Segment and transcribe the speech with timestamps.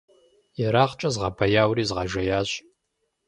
[0.63, 2.49] Ерагъкӏэ згъэбэяури згъэжеящ.